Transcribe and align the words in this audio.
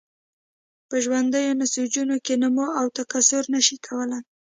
په 0.89 0.95
ژوندیو 1.03 1.57
نسجونو 1.59 2.15
کې 2.25 2.33
نمو 2.41 2.67
او 2.79 2.85
تکثر 2.97 3.43
نشي 3.53 3.77
کولای. 3.85 4.23